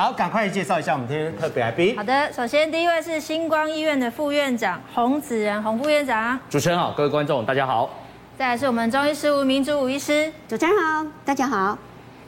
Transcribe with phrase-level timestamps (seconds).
[0.00, 1.94] 好，赶快介绍一下我们今天特别来宾。
[1.94, 6.40] 好的，首先第一位是星光医院的副院长洪子仁洪副院长。
[6.48, 7.90] 主持人好，各位观众大家好。
[8.38, 10.32] 再来是我们中医师吴明珠吴医师。
[10.48, 11.76] 主持人好，大家好。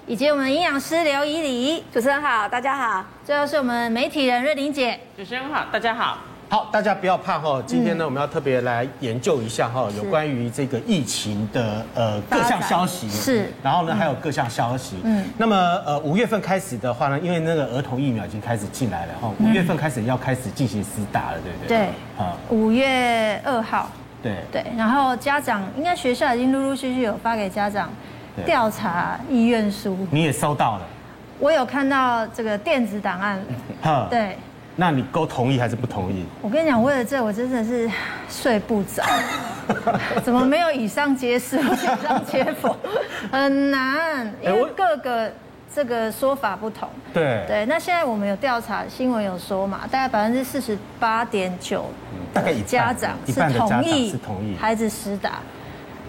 [0.06, 1.82] 以及我们营养师刘怡礼。
[1.90, 3.06] 主持人好，大家好。
[3.24, 5.00] 最后是我们媒体人瑞玲姐。
[5.16, 6.18] 主持人好，大家好。
[6.52, 7.62] 好，大家不要怕哈。
[7.66, 13.08] 今天呢，我们要特别来研究一下哈，有关于这个疫情的呃各项消息。
[13.08, 13.50] 是。
[13.62, 14.96] 然后呢，还有各项消息。
[15.02, 15.24] 嗯。
[15.38, 15.56] 那么
[15.86, 21.68] 呃，五月份开始的话呢，因为那个儿童疫苗已经开始进来了哈，五月份开始要开始进行施打了，对不对？
[21.68, 21.86] 对。
[22.22, 22.36] 啊。
[22.50, 23.88] 五月二号。
[24.22, 24.36] 对。
[24.52, 24.62] 对。
[24.76, 27.88] 然后家长应该学校已经陆陆续续有发给家长
[28.44, 30.06] 调查意愿书。
[30.10, 30.82] 你也收到了。
[31.38, 33.40] 我有看到这个电子档案。
[33.80, 34.06] 哈。
[34.10, 34.36] 对。
[34.74, 36.24] 那你够同意还是不同意？
[36.40, 37.90] 我跟你讲，为了这我真的是
[38.28, 39.04] 睡不着。
[40.24, 42.74] 怎么没有以上皆是，以上皆否？
[43.30, 45.30] 很难，因为各个
[45.72, 46.88] 这个说法不同。
[47.12, 51.84] 对对，那现在我们有调查，新闻有说嘛，大概百分之四十八点九，
[52.32, 55.40] 大概家长是同意是同意孩子施打。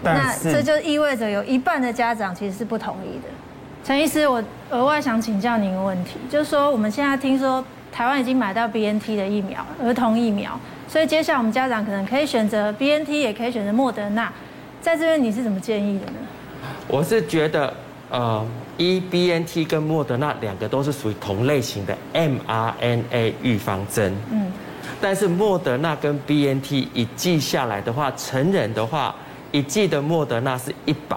[0.02, 3.28] 那这就意味着有一半的家长其实是不同意的。
[3.84, 7.62] 陈医师，我额外想请教您一个问题，就是说我们现在听说。
[7.94, 14.32] 台湾已经买到 BNT 的疫苗，儿童疫苗，所以接下来我们家长可能可以选择 BNT，也可以选择莫德纳。
[14.82, 16.14] 在这边你是怎么建议的呢？
[16.88, 17.72] 我是觉得，
[18.10, 18.44] 呃，
[18.76, 24.12] 一 BNT 跟莫德纳两个都是属于同类型的 mRNA 预防针。
[24.32, 24.50] 嗯。
[25.00, 29.14] 但是莫德纳跟 BNT 一剂下来的话，成人的话，
[29.52, 31.16] 一剂的莫德纳是一百。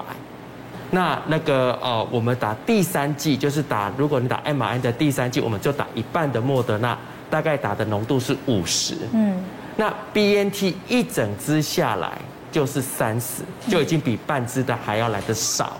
[0.91, 6.97] 那那个呃，我们打第三剂就是打，如果你打 mRNA 的第三剂，我们就打一半的莫德纳，
[7.29, 8.95] 大概打的浓度是五十。
[9.13, 9.43] 嗯。
[9.75, 12.13] 那 BNT 一整支下来
[12.51, 15.77] 就是三十，就已经比半支的还要来的少。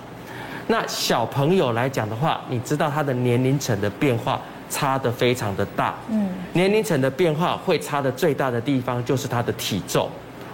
[0.68, 5.96] 那小朋友来讲的话，你知道他的年龄层的变化差的非常的大。
[6.10, 6.30] 嗯。
[6.52, 10.10] 年龄层的变化会差的最大的地方就是他的体重。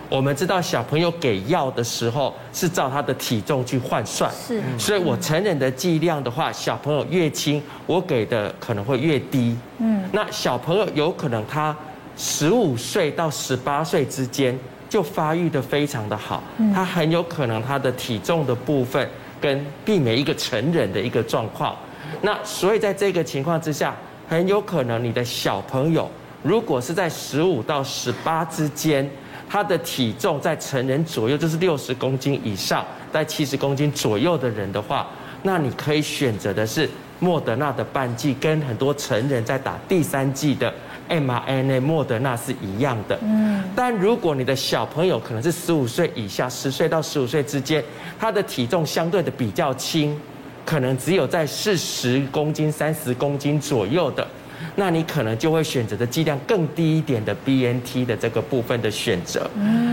[0.10, 9.58] 我们知道小朋友给药的时候是照他的体重去换算，是，所以我成人的剂量的话，小朋友越轻，我给的可能会越低。
[9.80, 11.76] 嗯，那小朋友有可能他
[12.16, 14.56] 十五岁到十八岁之间
[14.88, 16.44] 就发育的非常的好，
[16.76, 19.10] 他很有可能他的体重的部分
[19.42, 21.76] 跟避免一个成人的一个状况。
[22.22, 23.96] 那所以在这个情况之下，
[24.30, 26.08] 很有可能你的小朋友
[26.44, 29.10] 如果是在十五到十八之间。
[29.54, 35.08] 他的体重在成人左右，就是六十公斤以上，在七十公斤左右的人的话，
[35.44, 40.74] 那你可以选择的是莫德纳的半剂，跟很多成人在打第三剂的
[41.08, 43.16] mRNA 莫德纳是一样的。
[43.22, 43.64] 嗯。
[43.76, 47.84] 但如果你的小朋友可能是十五岁以下，十岁到十五岁之间，
[48.20, 50.20] 他的体重相对的比较轻，
[50.66, 54.28] 可能只有在四十公斤、三十公斤左右的。
[54.76, 59.50] 那你可能就会选择的剂量更低一点的 BNT 的这个部分的选择。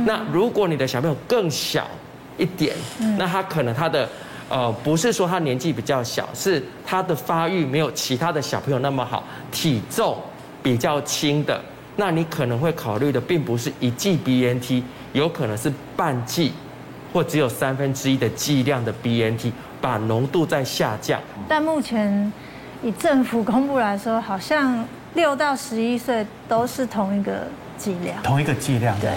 [0.06, 1.86] 那如果你的小朋友更小
[2.38, 2.74] 一点，
[3.18, 4.08] 那他可能他的
[4.48, 9.22] 呃不是说他年纪比较小，是他的发育没有其他的小朋友那么好，
[9.52, 10.16] 体重
[10.62, 11.60] 比较轻的，
[11.96, 14.82] 那你可能会考虑的并不是一剂 BNT，
[15.12, 16.52] 有可能是半剂
[17.12, 21.20] 或只有三分之一的剂量的 BNT，把浓度再下降。
[21.48, 22.32] 但目前。
[22.82, 27.46] 以政府公布来说，好像六到十一岁都是同一个
[27.76, 29.12] 剂量，同一个剂量，对，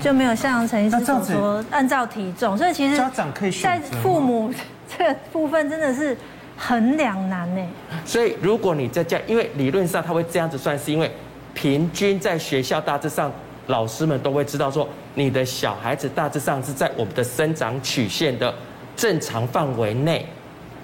[0.00, 4.52] 就没有像陈医师所说按照体重，所以其实家长可以选择，在父母
[4.96, 6.16] 这个部分真的是
[6.56, 7.66] 很两难呢。
[8.04, 11.10] 所以如果你在家，因为理论上他会这样子算，是因为
[11.54, 13.32] 平均在学校大致上，
[13.66, 18.54] 老师们都会知道说，你的小孩子大致上是在我们的生长曲线的
[18.94, 20.24] 正常范围内。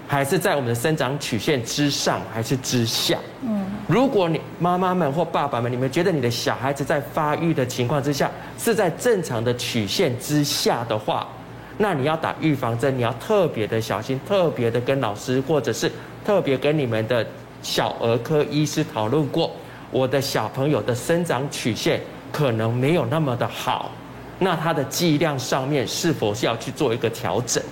[0.09, 3.19] 还是在我们的生长曲线之上还是之下？
[3.43, 11.29] 嗯，如果你妈妈们或爸爸们，你们觉得你的小孩子在发育的情况之下是在正常的曲线之下的话，
[11.77, 15.93] 那你要打预防针，你要特别的小心，特别的跟老师或者是
[16.25, 17.25] 特别跟你们的
[17.63, 19.51] 小儿科医师讨论过，
[19.91, 22.01] 我的小朋友的生长曲线
[22.33, 23.91] 可能没有那么的好，
[24.39, 27.63] 那他的剂量上面是否是要去做一个调整？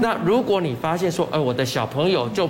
[0.00, 2.48] 那如果你发现说，呃，我的小朋友就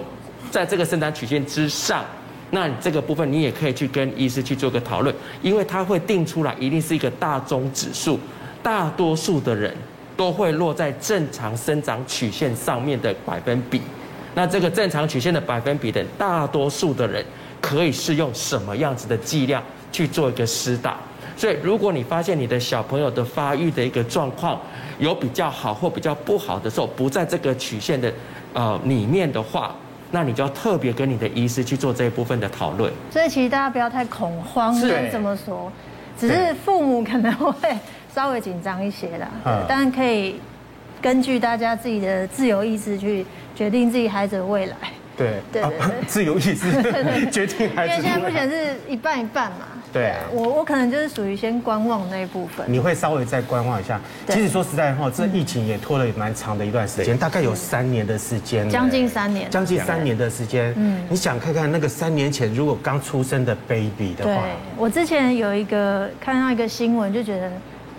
[0.51, 2.05] 在这个生长曲线之上，
[2.51, 8.19] 那这个部分你也可以去跟医师去做个讨论，因为他会定出来一定是一个大宗指数，
[8.63, 9.75] 大多数的人
[10.17, 13.81] 都会落在正常生长曲线上面的百分比。
[14.35, 17.25] 那这个正常曲线的百分比的大多数的人，
[17.61, 20.97] 可以适用什么样子的剂量去做一个施打？
[21.37, 24.61] 所以，如果你发现你的小朋友的发育的一个状况
[24.99, 28.13] 有比较好或比较不好的时候，不在这个曲线的
[28.53, 29.75] 呃里面的话，
[30.11, 32.93] 那你就要特别跟你的医师去做这一部分的讨论。
[33.11, 35.71] 所以其实大家不要太恐慌，是这么说，
[36.19, 37.55] 只是父母可能会
[38.15, 39.29] 稍微紧张一些啦。
[39.45, 40.41] 对，当然可以
[41.01, 43.25] 根据大家自己的自由意志去
[43.55, 44.77] 决定自己孩子的未来。
[45.17, 45.73] 对对对，
[46.07, 47.95] 自由意志决定孩子。
[47.95, 49.67] 因为现在目前是一半一半嘛。
[49.93, 52.67] 对，我我可能就是属于先观望那一部分。
[52.69, 54.01] 你会稍微再观望一下。
[54.29, 58.69] 其实说实在话，这疫情也拖了蛮长的一段时间，大概有三年的时间。
[58.69, 59.51] 将近三年。
[59.51, 60.75] 将近三年的时间。
[60.77, 61.03] 嗯。
[61.09, 64.43] 你想看看那个三年前如果刚出生的 baby 的话。
[64.43, 67.51] 对，我之前有一个看到一个新闻，就觉得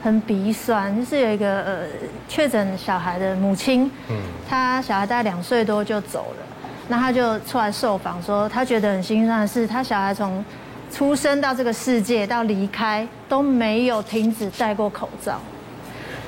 [0.03, 1.81] 很鼻酸，就是有一个呃
[2.27, 4.15] 确诊小孩的母亲，嗯，
[4.47, 6.45] 他小孩大概两岁多就走了。
[6.87, 10.43] 那他就出来受访说，他觉得很心酸的是，他小孩从
[10.91, 15.39] 出生到这个世界到离开都没有停止戴过口罩。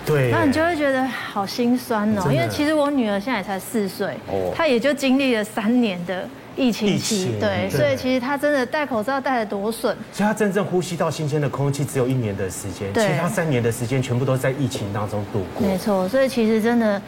[0.06, 0.30] 对。
[0.32, 4.16] 那你就会觉得好心酸哦，因为其实我女儿现在也才四岁，
[4.56, 15.68] 她也就经历了三年的疫情期，对，所以其实她真的戴口罩戴得多损，所以她真正呼吸到新鲜的空气只有一年的时间，其他三年的时间全部都在疫情当中度过。
[15.68, 17.02] 没错，所以其实真的。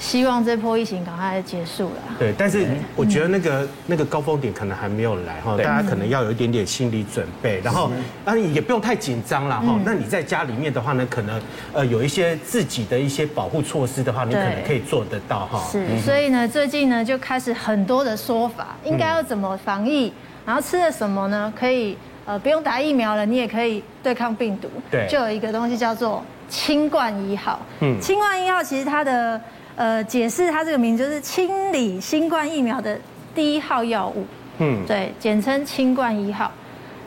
[0.00, 2.02] 希望这波疫情赶快结束了。
[2.18, 2.66] 对，但是
[2.96, 7.92] 我觉得那个那个高峰点可能还没有来哈，大家可能要有一点点心理准备，然后
[8.24, 9.78] 啊也不用太紧张了哈。
[9.84, 11.38] 那你在家里面的话呢，可能
[11.74, 15.62] 呃有一些自己的一些保护措施的话，你可能可以做得到哈。
[15.70, 20.10] 是，所以呢，最近呢就开始很多的说法，应该要怎么防疫，
[20.46, 21.52] 然后吃了什么呢？
[21.54, 21.94] 可以
[22.24, 24.66] 呃不用打疫苗了，你也可以对抗病毒。
[24.90, 27.60] 对，就有一个东西叫做清冠一号。
[27.80, 29.38] 嗯，清冠一号其实它的。
[29.80, 33.00] 呃，解释它这个名字就是清理新冠疫苗的
[33.34, 34.26] 第一号药物，
[34.58, 36.52] 嗯，对，简称清冠一号。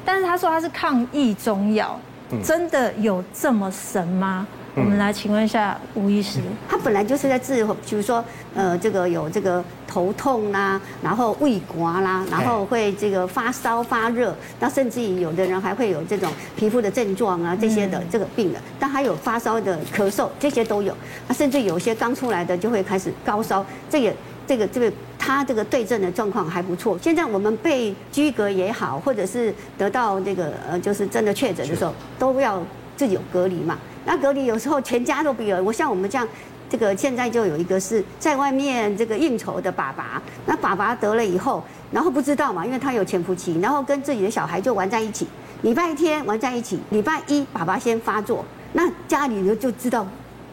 [0.03, 1.99] 但是他说它是抗疫中药，
[2.43, 4.47] 真的有这么神吗？
[4.75, 8.25] 我们来请问一下吴医师，他本来就是在治，比如说，
[8.55, 20.95] 呃，这个有这个头痛啦，然后胃刮啦，然后会这个发烧发热，那甚至于有的人还会有这种皮肤的症状啊，这些的这个病的，但还有发烧的咳嗽，这些都有。
[21.27, 24.13] 那甚至有些刚出来的就会开始高烧，这个
[24.47, 26.97] 这个这个他这个对症的状况还不错。
[26.99, 32.59] 现在我们被居隔也好，或者是得到这个呃，就是真的确诊的时候，都要
[32.97, 33.77] 自己有隔离嘛。
[34.05, 36.27] 那隔离有时候全家都不有，我像我们这样，
[36.69, 45.27] 这个现在就有一个是在外面这个应酬的爸爸，那爸爸得了以后，然后不知道嘛，因为他有潜伏期，然后跟自己的小孩就玩在一起，
[45.61, 50.05] 礼拜天玩在一起，礼拜一爸爸先发作，那家里人就知道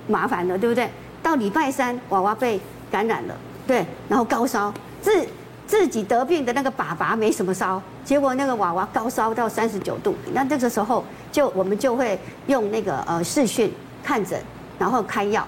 [0.07, 0.89] 麻烦了，对不对？
[1.23, 2.61] 到礼拜三娃娃被
[2.91, 3.35] 感染了，
[3.67, 5.27] 对，然后高烧，这
[5.71, 11.05] 自己得病的那个爸爸没什么烧，结果那个娃娃高烧到三十九度，那这个时候。
[11.33, 12.19] 就我们就会
[12.49, 13.73] 用那个呃视讯
[14.03, 14.37] 看诊，
[14.81, 15.47] 然后开药，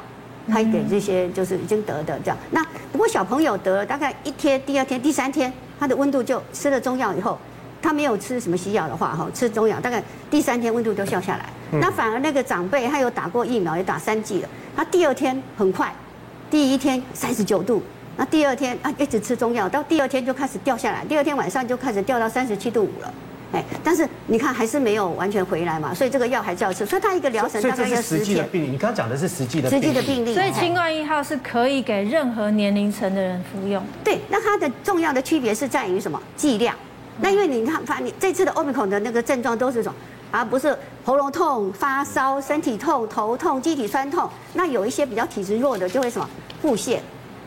[0.48, 2.36] 开给这些就是已经得的这样。
[2.52, 7.36] 那不过小朋友得了大概一天，第二天、第三天，他的温度就吃了中药以后，
[7.82, 11.46] 他没有吃什么西药的话哈，吃中药大概第三天温度就掉下来。
[11.80, 15.92] 那反而那个长辈他有打过疫苗，也打三剂了，他第二天很快，
[16.48, 17.82] 第一天三十九度，
[18.16, 23.14] 那第二天啊一直吃中药，到第二天就开始掉下来，第二天晚上就开始掉到三十七度五了。
[23.52, 26.86] 哎，但是你看还是没有完全回来嘛，所以这个药还是要吃。
[26.86, 28.18] 所以它一个疗程大概要十天。
[28.18, 30.34] 实际的病例，你刚刚讲的是实际的实际的病例。
[30.34, 33.82] 所以清冠一号是可以给任何年龄层的人服用。
[34.02, 36.18] 对，那它的重要的区别是在于什么？
[36.34, 36.74] 剂量。
[37.20, 39.94] 那因为你看，发你这次的 Omicron 的那个症状都是什么？
[40.30, 44.26] 而不是喉咙痛、发烧、身体痛、头痛、肌体酸痛。
[44.54, 46.26] 那有一些比较体质弱的就会什么？
[46.62, 46.98] 腹泻。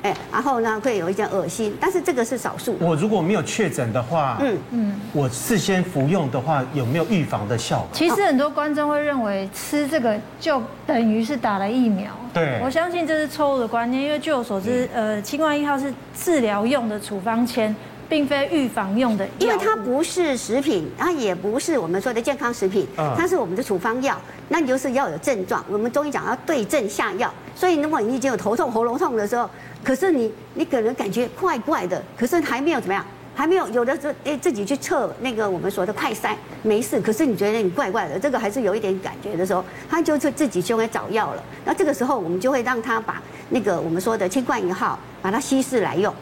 [0.05, 2.77] 哎，然后呢，会有一点恶心，但是这个是少数。
[2.79, 7.89] 我如果没有确诊的话，嗯嗯，我事先服用的话，有没有预防的效果？
[7.91, 12.11] 其实很多观众会认为吃这个就等于是打了疫苗。
[12.31, 17.75] 对，我相信这是错误的观念，因为据我所知，呃，新冠一号是治疗用的处方签。
[18.07, 24.19] 并非预防用的，因为它不是食品，它也不是我们说的健康食品，它是我们的处方药。
[24.47, 27.33] 那你就是要有症状，我们中医讲要对症下药。
[27.55, 29.49] 所以如果你已经有头痛、喉咙痛的时候，
[29.83, 41.43] 可是你你可能感觉怪怪的，可是还没有怎么样，还没有有的时候诶自己去测那个我们说的快筛没事，可是你觉得你怪怪的，这个还是有一点感觉的时候，他就是自己就会找药了。
[41.65, 43.19] 那这个时候我们就会让他把
[43.49, 46.13] 那个我们说的清冠一号把它稀释来用。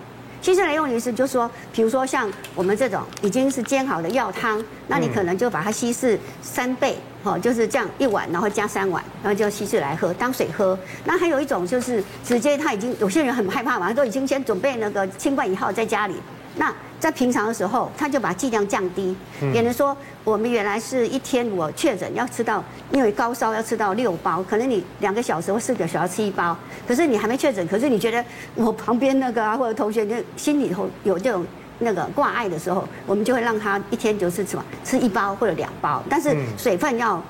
[0.44, 10.78] 其实来用的意思就是说，比如说像我们这种已经是煎好的药汤，那你可能就把它稀释三倍，哦，就是这样一碗，然后加三碗，然后就稀释来喝，当水喝。
[11.06, 16.16] 那还有一种就是直接他已经有些人很害怕嘛，他都已经先准备那个清冠一号在家里，
[16.58, 16.70] 那
[17.04, 19.14] 在平常的时候，他就把剂量降低。
[19.54, 26.56] 也就是说，我们原来是一天我确诊要吃到，因为高烧要吃到六包，可能你两个小时或四个小时吃一包。
[26.88, 28.24] 可是你还没确诊，可是你觉得
[28.56, 31.46] 我旁边那个啊，或者同学就心里头有这种
[31.80, 37.22] 那个挂碍的时候，我们就会让他一天就是什么吃一包或者两包，但是水分要。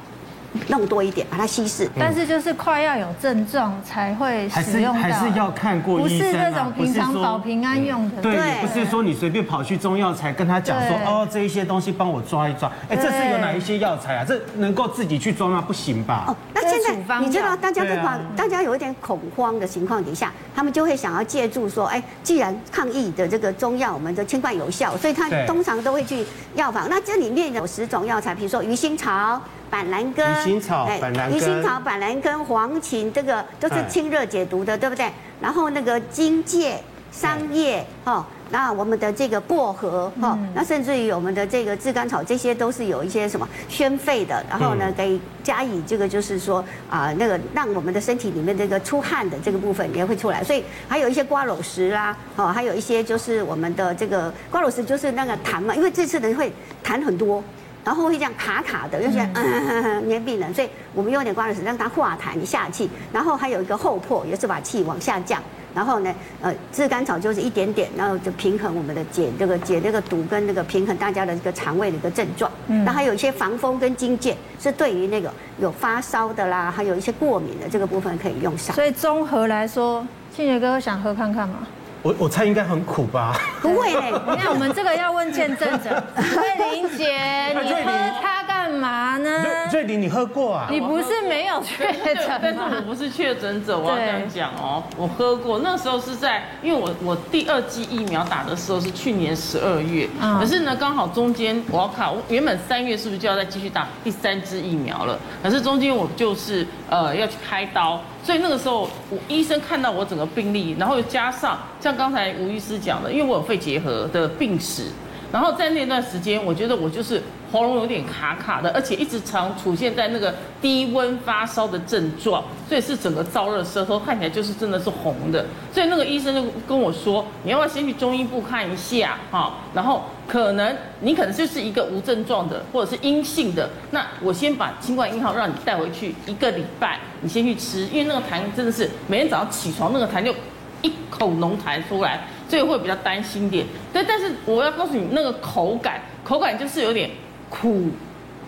[0.68, 1.90] 弄多一点，把它稀释。
[1.98, 8.22] 但是就是快要有症状才会使用到，还是还是要看过医生，不是那种平常保平安用的。
[8.22, 12.72] 对，不是说你随便跑去中药材跟他讲说，哦，这一些东西帮我抓一抓。
[12.90, 14.26] 哎，这是有哪一些药材啊？
[14.26, 15.64] 这能够自己去抓吗？
[15.66, 16.26] 不行吧？
[16.28, 16.73] 哦，那
[17.22, 26.88] 你知道，大家在怕，大家有一点恐慌的情况底下，他们就会想要借助说，哎，既然抗疫的这个中药我们的清冠有效，所以他通常都会去药房。
[26.90, 29.42] 那这里面有十种药材，比如说鱼腥草。
[29.70, 35.12] 板蓝根、鱼腥草、板蓝根、鱼腥草、板蓝根、黄芩，这个都是清热解毒的，对不对？
[35.42, 36.80] 然后那个荆芥、
[37.12, 50.44] 桑叶，哈，那我们的这个薄荷，哈，那甚至于我们的这个炙甘草，这些都是有一些什么宣肺的，然后呢，可以加以这个就是说啊，那个让我们的身体里面这个出汗的这个部分也会出来。
[50.44, 56.54] 所以还有一些瓜蒌石啦，哦，还有一些就是我们的这个瓜蒌石，就是那个痰嘛，因为这次人会
[56.86, 57.44] 痰很多。
[57.84, 62.90] 然后会这样卡卡的，有些嗯 黏病人，所以我们用点瓜蒌石让它化痰一下气。
[63.12, 65.44] 然后还有一个后破，也是把气往下降。
[65.74, 72.52] 然后呢，呃，炙甘草就是一点点，然后就平衡我们的解这个解这个毒跟那个平衡大家的这个肠胃的一个症状。
[72.68, 72.84] 嗯。
[72.86, 78.76] 那还有一些防风跟荆芥，是对于那个有发烧的啦，还有一些过敏的这个部分可以用上。
[78.76, 81.60] 所以综合来说，庆杰哥想喝看看吗？
[82.04, 83.34] 我我猜应该很苦吧？
[83.62, 86.04] 不会嘞， 你看我们这个要问见证者，
[86.36, 87.90] 瑞玲姐，你喝
[88.22, 89.30] 它干嘛呢？
[89.74, 90.68] 瑞玲，你喝过啊？
[90.70, 94.84] 你不是没有确诊，但是我不是确诊者，我要这样讲哦。
[94.96, 100.08] 我喝过，那时候是在，因为我我第二剂疫苗打的时候是去年十二月，
[100.40, 105.18] 可是呢刚好中间我要看，我原本三月是不是就要再继续打第三支疫苗了？
[105.42, 108.00] 可是中间我就是呃要去开刀。
[108.24, 114.84] 所以那个时候，我医生看到我整个病历，然后又加上像刚才吴医师讲的，因为我有肺结核的病史，
[115.32, 117.22] 然后在那段时间，我觉得我就是
[117.54, 125.46] 喉咙有点卡卡的，而且一直常出现在那个低温发烧的症状，所以是整个燥热舌头看起来就是真的是红的。
[125.72, 129.54] 所以那个医生就跟我说，你要不要先去中医部看一下哈？
[129.72, 136.98] 然后可能你可能就是一个无症状的，或者是阴性的，那我先把清冠一号让你带回去一个礼拜。
[137.22, 140.34] 你先去吃，因为那个痰真的是每天早上起床那个痰就
[140.82, 143.64] 一口浓痰出来，所以会比较担心点。
[143.94, 147.10] 对，但是我要告诉你，那个口感，口感就是有点
[147.50, 147.92] 苦、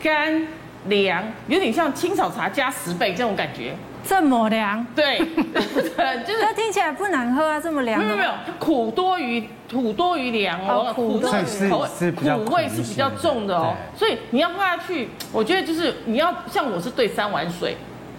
[0.01, 0.47] 甘、
[0.87, 3.75] 凉，有点像青草茶加十倍这种感觉。
[4.07, 4.85] 这么凉？
[4.95, 5.17] 对，
[6.27, 7.99] 就是它听起来不难喝啊，这么凉。
[7.99, 17.75] 没有没有，苦多于苦多于凉哦，苦的口味苦味是比较重的哦，所以你要喝下去，我觉得就是你要像我是兑三碗水。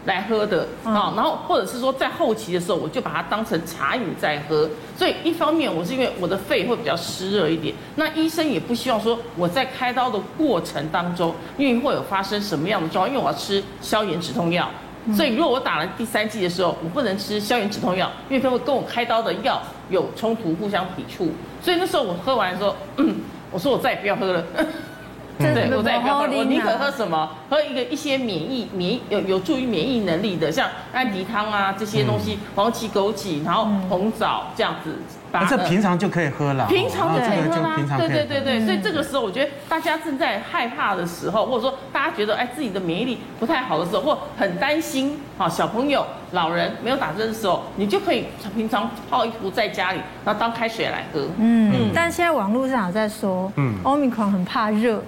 [0.06, 4.68] 来喝的啊，然后或者是说在后期的时候，我就把它当成茶饮在喝。
[4.96, 14.70] 所以一方面我是因为我的肺会比较湿热一点，那医生也不希望说我在开刀的过程当中，因为会有发生什么样的状况，因为我要吃消炎止痛药，
[15.14, 19.60] 所以如果我打了第三剂的时候，我不能吃消炎止痛药，因为它会跟我开刀的药
[19.90, 21.30] 有冲突，互相抵触。
[21.60, 23.16] 所以那时候我喝完的时候，嗯，
[23.50, 24.44] 我说我再也不要喝了。
[25.38, 27.30] 对，我再也不要喝，我宁可喝什么？
[27.50, 34.94] 喝一个一些免疫免疫有有助于免疫能力的，像安迪汤啊这些东西，黄芪、枸杞，然后红枣这样子。
[35.50, 36.66] 这平常就可以喝了。
[36.66, 37.76] 平常就可以喝啦。
[37.98, 48.24] 对对对对，所以这个时候我觉得大家正在害怕的时候，或者说大家觉得哎自己的免疫力不太好的时候，或很担心啊小朋友、老人没有打针的时候，你就可以
[48.54, 51.26] 平常泡一壶在家里，然后当开水来喝。
[51.36, 55.02] 嗯，但现在网络上有在说，嗯，Omicron 很怕热。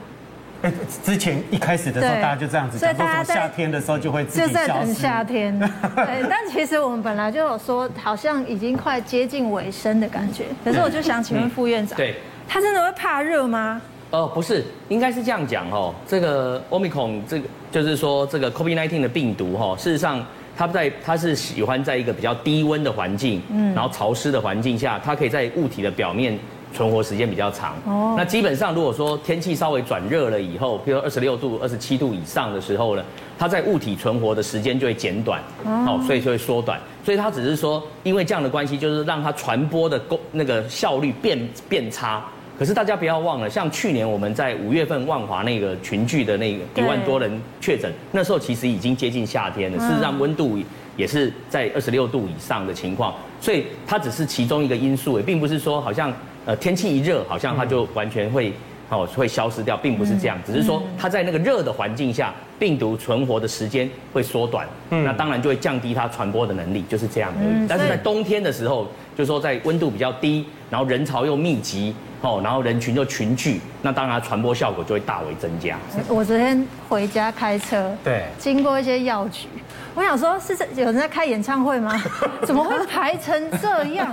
[0.63, 0.73] 哎，
[1.05, 4.47] 之前一开始的时候，大家就这样子讲，所以大家夏天的时候就会自己消。
[4.49, 5.59] 就在等夏天。
[5.95, 10.45] 对，但其实我们本来就有说，好像已经快接近尾声的感觉。
[10.65, 12.17] 可是我就想请问副院长，对，
[12.49, 13.81] 他真的会怕热吗？
[14.11, 15.95] 呃，不是，应该是这样讲哦。
[16.07, 20.25] 这个 Omicron，这个就是说这个 COVID-19 的病毒哈，事实上
[20.57, 26.39] 它在它是喜欢在一个比较低温的环境，嗯，然后潮湿的环境下，它可以在物体的表面。
[26.73, 33.05] 存活时间比较长，哦，那基本上如果说天气稍微转热了以后，比如二十六度、二十七度以上的时候呢，
[33.39, 42.25] 它在物体存活的时间就会减短，哦，所以就会缩短，所以它只是说因为这样的关系，就是让它传播的功那个效率变变差。
[42.59, 50.59] 可是大家不要忘了，像去年我们在五月份万华那个群聚的那个一万多人确诊，那时候其实已经接近夏天了，事实上温度
[50.97, 56.13] 也是在二十六度以上的情况，所以它只是其中一个因素，也并不是说好像。
[56.47, 58.51] 呃天气一热，好像它就完全会
[58.89, 67.67] 哦会消失掉，并不是这样，只是说它在那个热的环境下，病毒存活的时间会缩短，那当然就会降低它传播的能力，就是这样而已。
[67.69, 68.87] 但是在冬天的时候，
[69.17, 71.95] 就是说在温度比较低，然后人潮又密集。
[72.21, 75.79] 哦，然后人群又群聚，那当然传播效果就会大为增加。
[76.09, 79.47] 我昨天回家开车，对，经过一些药局，
[79.95, 81.95] 我想说，是这有人在开演唱会吗？
[82.43, 84.13] 怎么会排成这样？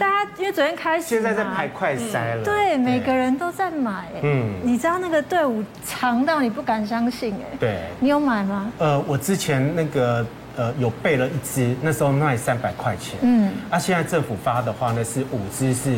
[0.00, 2.44] 大家因为昨天开始，现在在排快塞了，嗯。
[2.44, 4.08] 对，每个人都在买。
[4.24, 7.56] 嗯，你知道那个队伍长到你不敢相信哎。
[7.60, 8.70] 对，你有买吗？
[8.78, 10.26] 呃，我之前那个
[10.56, 13.18] 呃有备了一支，那时候卖三百块钱。
[13.22, 15.90] 嗯，啊，现在政府发的话呢是五支是。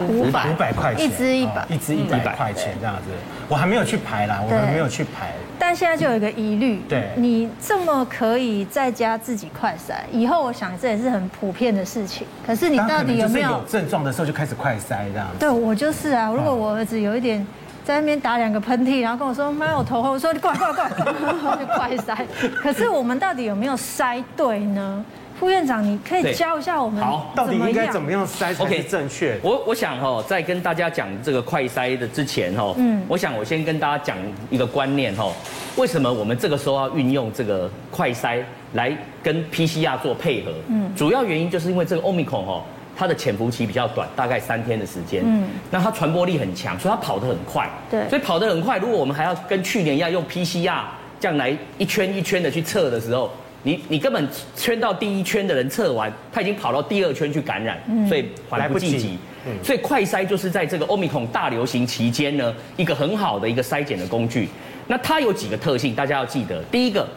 [0.00, 3.10] 五百五百块钱，一支一百，一支一百块钱这样子。
[3.50, 5.30] 我还没有去排啦，我还没有去排。
[5.58, 12.26] 但现在就有一个疑虑，对，你这么可以在家自己快筛，以后我想这也是很普遍的事情。
[12.46, 15.38] 可是你到底有没有有症状的时候就开始快筛这样子？
[15.38, 16.32] 对，我就是啊。
[16.34, 17.46] 如果我儿子有一点
[17.84, 20.90] 在那边打两个喷嚏，然后跟我说妈，我头昏，我说你过来过来过来，
[21.60, 22.26] 就快塞。
[22.62, 25.04] 可是我们到底有没有塞对呢？
[25.38, 29.36] 副院长，你可以教一下我们好，到底应该怎么样筛才是正确？
[29.42, 34.16] 我我想哈，在跟大家讲这个快筛的之前哈，嗯，我想我先跟大家讲
[34.48, 35.30] 一个观念哈，
[35.76, 38.42] 为什么我们这个时候要运用这个快筛
[38.74, 40.52] 来跟 PCR 做配合？
[40.68, 42.62] 嗯，主要原因就是因为这个 Omicron 哈，
[42.96, 48.78] 它的潜伏期比较短，大概三天的时间，嗯，那它传播力很强，所以它跑得很快，对，所以跑得很快。
[48.78, 50.82] 如果我们还要跟去年一样用 PCR
[51.18, 53.30] 这样来一圈一圈的去测的时候。
[53.66, 59.18] 你你根本圈到第一圈的人测完，他已经跑到第二圈去感染，所以来不及。
[59.62, 64.50] 所以快筛就是在这个 Omicron 大流行期间呢，一个很好的一个筛检的工具。
[64.86, 66.62] 那它有几个特性，大家要记得。
[66.64, 67.08] 第一个，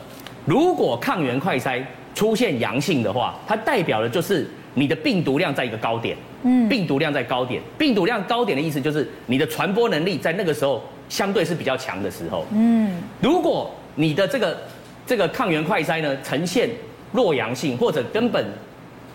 [0.46, 1.84] 如果抗原快筛
[2.16, 6.16] 出现阳性的话，它代表的就是你的病毒量在一个高点。
[6.44, 12.46] 嗯，病毒量在高点，病毒量高点的意思就是你的传播能力在那个时候相对是比较强的时候。
[12.54, 14.56] 嗯，如果你的这个
[15.06, 16.70] 这个抗原快筛呢，呈现
[17.12, 18.46] 弱阳性或者根本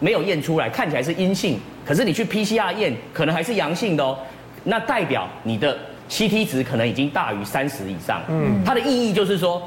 [0.00, 4.18] 没有验出来，看起来是阴性，可是你去 PCR 验，可能还是阳性的哦。
[4.64, 5.78] 那代表你的
[6.10, 8.20] CT 值可能已经大于三十以上。
[8.28, 9.62] 嗯，它的意义就是说，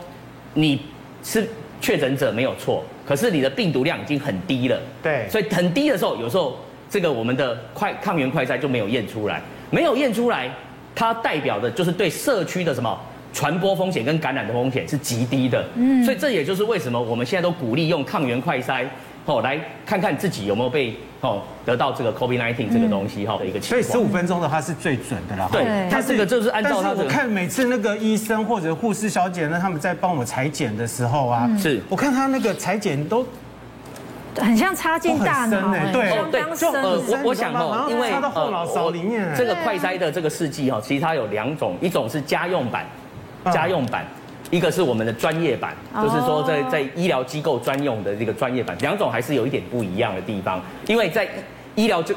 [0.53, 0.81] 你
[1.23, 1.47] 是
[1.85, 4.81] 确诊者没有错，可是你的病毒量已经很低了。
[5.03, 6.57] 对，所以很低的时候，有时候
[6.89, 10.49] 这个我们的快抗原快筛就没有验出来，没有验出来，
[10.95, 12.99] 它代表的就是对社区的什么？
[13.31, 18.85] 传播风险跟感染的风险是极低的，嗯，所以这也就是为什么我们现在都鼓励用抗原快筛，
[19.25, 23.69] 哦，来看看自己有没有被哦得到这个 COVID-19 这个东西哈的一个情况。
[23.69, 25.49] 所以十五分钟的话是最准的了。
[25.51, 26.91] 对，它这个就是按照它。
[26.91, 33.25] 我看每次那个医生或者护士小姐呢，他们在帮我们采检的时候啊，是我看他那个裁剪都
[34.37, 39.27] 很像插进大脑，对对，就呃，我我想哦，因为插到后脑勺里面。
[39.35, 42.85] 这个快筛的这个试剂哈，其实它有两种，一种是家用版。
[43.53, 44.03] 家用版，
[44.51, 50.61] 一个是我们的专业版，就是说在在医疗机构专用的这个专业版，两种还是有一点不一样的地方。
[50.87, 51.27] 因为在
[51.75, 52.15] 医疗就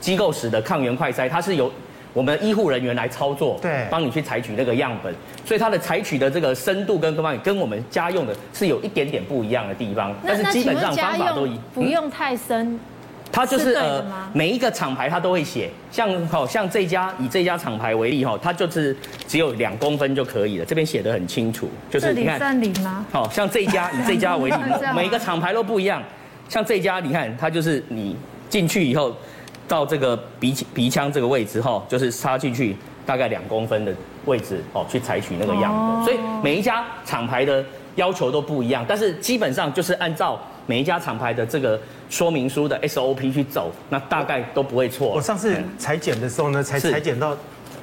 [0.00, 1.72] 机构时的抗原快筛，它是由
[2.12, 5.14] 我们的医护人员来操作，对，帮你去采取那个样本，
[5.44, 10.14] 所以它的采取的这个深度跟各方面跟我们家用的是有一点点不一样的地方。
[10.26, 12.78] 但是基本上方法都一，不用太深。
[13.30, 22.40] 它就是呃，每一个厂牌它都会写，像好像这家以这家厂牌为例哈，它就是只有两公分就可以了，这边写的很清楚，就是你看，
[23.12, 24.56] 好像这家以这家为例，
[24.96, 26.02] 每个厂牌都不一样，
[26.48, 28.16] 像这家你看它就是你
[28.48, 29.14] 进去以后
[29.68, 37.64] 到这个鼻鼻腔这个位置哈，就是插进去大概两公分的位置哦，去采取那个样本，所以每一家厂牌的
[37.96, 40.40] 要求都不一样，但是基本上就是按照。
[40.68, 45.08] 每一家厂牌的这个说明书的 SOP 去走，那大概都不会错。
[45.08, 47.34] 我上次裁剪的时候呢，才裁剪到，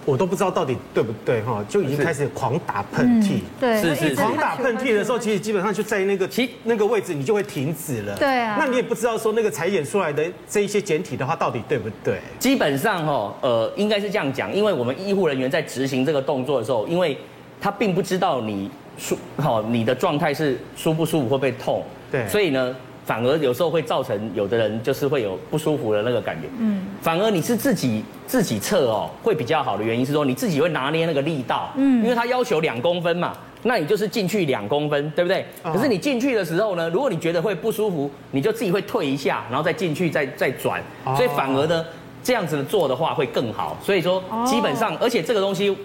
[0.06, 3.40] 我都不知道到底对不对哈，就已经开始狂打喷嚏。
[3.60, 4.16] 对，是是。
[4.16, 8.16] 狂打喷嚏的时候，其实基本上就在那个其那个位置，你就会停止了。
[8.18, 8.56] 对啊。
[8.60, 12.20] 那你也不知道说那个裁剪出来的这一些简体的话，到底对不对？
[12.38, 17.18] 基本上哈，呃，应该是这样讲，因为我们医护人员在执行这个动作的时候，因为
[17.60, 21.84] 他并不知道你舒好你的状态是舒不舒服会不会痛。
[22.12, 26.48] 对，所以呢，反而有时候会造成有的人就是会有不舒服的那个感觉。
[26.60, 31.72] 嗯，反而你是自己自己测哦，会比较好的原因是说你自己会拿捏那个力道。
[31.76, 35.46] 嗯，因为他要求两公分嘛，那你就是进去两公分，对不对？
[35.64, 40.82] 可是你进去的时候呢，如果你觉得会不舒服，你就自己会退一下，然后再进去再再转。
[41.16, 41.86] 所以反而呢，
[42.24, 43.78] 这样子的做的话会更好。
[43.84, 45.76] 所以说基本上，而且这个东西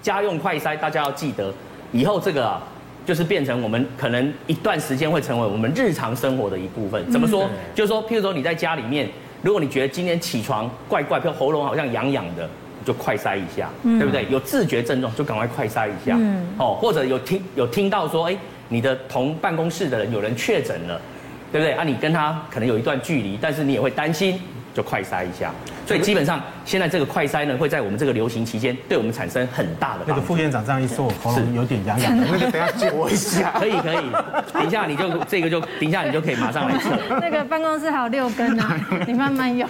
[0.00, 1.52] 家用快塞，大家要记得
[1.92, 2.62] 以后这个啊。
[3.10, 7.10] 就是变成我们可能一段时间会成为我们日常生活的一部分。
[7.10, 7.50] 怎么说？
[7.74, 9.08] 就是说，譬如说你在家里面，
[9.42, 12.48] 如果你觉得今天起床怪怪，譬如喉咙好像痒痒的，
[12.84, 14.24] 就快塞一下，对不对？
[14.30, 16.16] 有自觉症状就赶快快塞一下，
[16.56, 18.36] 哦，或者有听有听到说，哎，
[18.68, 21.00] 你的同办公室的人有人确诊了，
[21.50, 21.72] 对不对？
[21.72, 24.40] 啊，你跟他可能有一段距离，但是你也会担心。
[24.74, 25.52] 就快筛一下，
[25.86, 30.00] 所以基本上现在这个快筛呢，会在我们这个流行期间对我们产生很大的。
[30.06, 33.52] 那个副院长这样一说，我喉咙有点痒痒的，那个等下 救我一下。
[33.58, 34.10] 可以可以，
[34.52, 36.90] 等一下你就这个就等一下你就可以马上来测。
[37.20, 39.68] 那个办公室还有六根啊，你慢慢用。